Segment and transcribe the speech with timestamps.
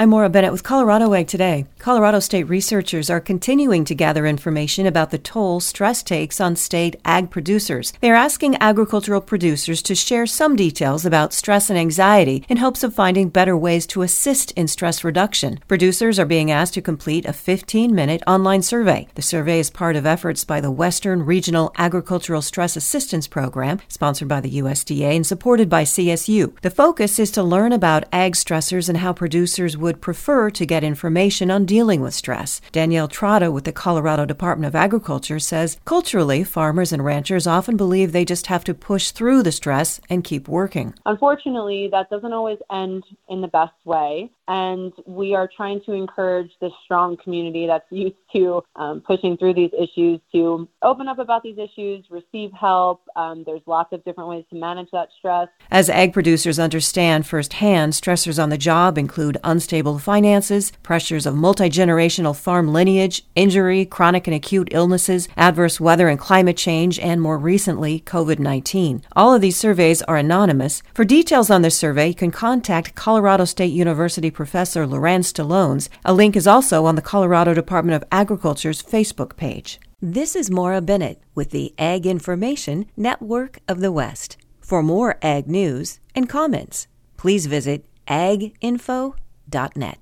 [0.00, 1.66] I'm Maura Bennett with Colorado Ag Today.
[1.78, 6.96] Colorado state researchers are continuing to gather information about the toll stress takes on state
[7.04, 7.92] ag producers.
[8.00, 12.82] They are asking agricultural producers to share some details about stress and anxiety in hopes
[12.82, 15.60] of finding better ways to assist in stress reduction.
[15.68, 19.06] Producers are being asked to complete a 15 minute online survey.
[19.16, 24.28] The survey is part of efforts by the Western Regional Agricultural Stress Assistance Program, sponsored
[24.28, 26.58] by the USDA and supported by CSU.
[26.62, 30.64] The focus is to learn about ag stressors and how producers would would prefer to
[30.64, 32.60] get information on dealing with stress.
[32.70, 38.12] Danielle Trotta with the Colorado Department of Agriculture says culturally, farmers and ranchers often believe
[38.12, 40.94] they just have to push through the stress and keep working.
[41.06, 44.30] Unfortunately, that doesn't always end in the best way.
[44.50, 49.54] And we are trying to encourage this strong community that's used to um, pushing through
[49.54, 53.02] these issues to open up about these issues, receive help.
[53.14, 55.46] Um, there's lots of different ways to manage that stress.
[55.70, 61.70] As ag producers understand firsthand, stressors on the job include unstable finances, pressures of multi
[61.70, 67.38] generational farm lineage, injury, chronic and acute illnesses, adverse weather and climate change, and more
[67.38, 69.02] recently, COVID 19.
[69.14, 70.82] All of these surveys are anonymous.
[70.92, 75.88] For details on this survey, you can contact Colorado State University professor Lorann Stallones.
[76.04, 79.78] A link is also on the Colorado Department of Agriculture's Facebook page.
[80.00, 84.38] This is Maura Bennett with the Ag Information Network of the West.
[84.60, 89.16] For more ag news and comments, please visit aginfo.com
[89.76, 89.98] net.